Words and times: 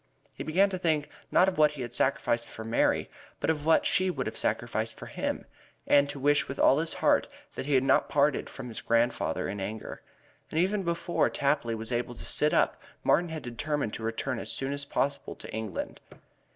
He 0.33 0.43
began 0.43 0.71
to 0.71 0.79
think 0.79 1.09
not 1.31 1.47
of 1.47 1.59
what 1.59 1.69
he 1.73 1.83
had 1.83 1.93
sacrificed 1.93 2.47
for 2.47 2.63
Mary, 2.63 3.07
but 3.39 3.51
of 3.51 3.67
what 3.67 3.85
she 3.85 4.09
would 4.09 4.25
have 4.25 4.35
sacrificed 4.35 4.97
for 4.97 5.05
him, 5.05 5.45
and 5.85 6.09
to 6.09 6.19
wish 6.19 6.47
with 6.47 6.57
all 6.57 6.79
his 6.79 6.95
heart 6.95 7.27
that 7.53 7.67
he 7.67 7.75
had 7.75 7.83
not 7.83 8.09
parted 8.09 8.49
from 8.49 8.67
his 8.67 8.81
grandfather 8.81 9.47
in 9.47 9.59
anger. 9.59 10.01
And 10.49 10.59
even 10.59 10.81
before 10.81 11.29
Tapley 11.29 11.75
was 11.75 11.91
able 11.91 12.15
to 12.15 12.25
sit 12.25 12.51
up 12.51 12.81
Martin 13.03 13.29
had 13.29 13.43
determined 13.43 13.93
to 13.93 14.01
return 14.01 14.39
as 14.39 14.51
soon 14.51 14.73
as 14.73 14.85
possible 14.85 15.35
to 15.35 15.53
England. 15.53 16.01